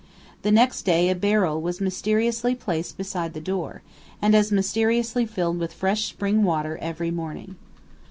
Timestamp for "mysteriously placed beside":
1.79-3.33